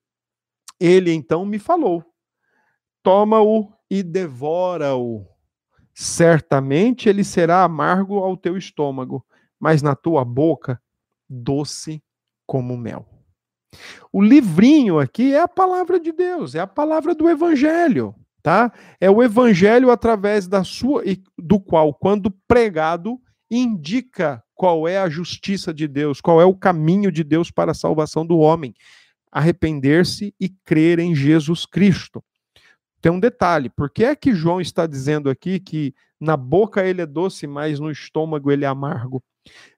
[0.78, 2.04] Ele então me falou:
[3.02, 5.33] Toma-o e devora-o
[5.94, 9.24] certamente ele será amargo ao teu estômago,
[9.58, 10.80] mas na tua boca
[11.30, 12.02] doce
[12.44, 13.08] como mel.
[14.12, 18.72] O livrinho aqui é a palavra de Deus, é a palavra do evangelho, tá?
[19.00, 21.02] É o evangelho através da sua
[21.38, 23.18] do qual quando pregado
[23.50, 27.74] indica qual é a justiça de Deus, qual é o caminho de Deus para a
[27.74, 28.74] salvação do homem.
[29.30, 32.22] Arrepender-se e crer em Jesus Cristo
[33.04, 33.68] tem um detalhe.
[33.68, 37.78] Por que é que João está dizendo aqui que na boca ele é doce, mas
[37.78, 39.22] no estômago ele é amargo?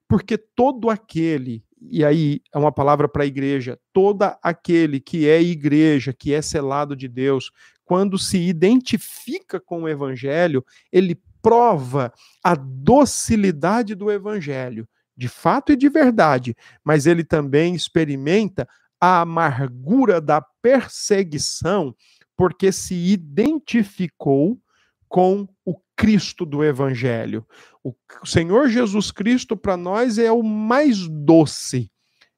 [0.07, 1.61] Porque todo aquele,
[1.91, 6.41] e aí é uma palavra para a igreja, todo aquele que é igreja, que é
[6.41, 7.51] selado de Deus,
[7.83, 15.75] quando se identifica com o evangelho, ele prova a docilidade do evangelho, de fato e
[15.75, 18.65] de verdade, mas ele também experimenta
[19.01, 21.93] a amargura da perseguição
[22.37, 24.61] porque se identificou
[25.09, 27.45] com o Cristo do Evangelho.
[27.83, 31.91] O Senhor Jesus Cristo para nós é o mais doce.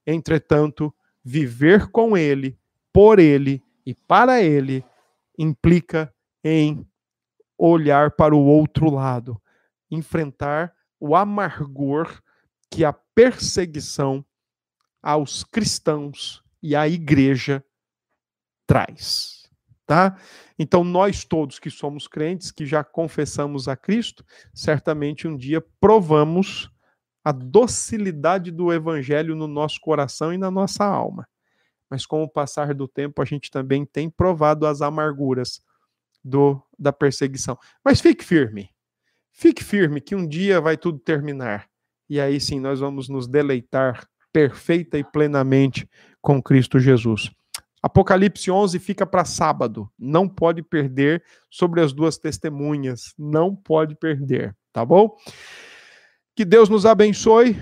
[0.08, 0.93] Entretanto,
[1.24, 2.58] viver com Ele,
[2.93, 4.84] por Ele e para Ele
[5.38, 6.88] implica em
[7.58, 9.39] olhar para o outro lado,
[9.91, 12.22] enfrentar o amargor
[12.72, 14.26] que a perseguição
[15.02, 17.64] aos cristãos e à igreja
[18.66, 19.39] traz
[19.90, 20.16] tá?
[20.60, 24.24] Então nós todos que somos crentes, que já confessamos a Cristo,
[24.54, 26.70] certamente um dia provamos
[27.26, 31.28] a docilidade do evangelho no nosso coração e na nossa alma.
[31.90, 35.60] Mas com o passar do tempo a gente também tem provado as amarguras
[36.24, 37.58] do da perseguição.
[37.84, 38.70] Mas fique firme.
[39.32, 41.68] Fique firme que um dia vai tudo terminar.
[42.08, 45.90] E aí sim nós vamos nos deleitar perfeita e plenamente
[46.22, 47.32] com Cristo Jesus.
[47.82, 49.90] Apocalipse 11 fica para sábado.
[49.98, 53.14] Não pode perder sobre as duas testemunhas.
[53.18, 55.16] Não pode perder, tá bom?
[56.36, 57.56] Que Deus nos abençoe.